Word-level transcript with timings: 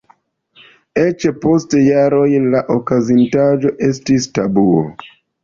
Eĉ, 1.01 1.25
post 1.43 1.75
jaroj 1.81 2.23
la 2.55 2.63
okazintaĵo 2.77 3.75
estis 3.91 4.29
tabuo. 4.41 4.83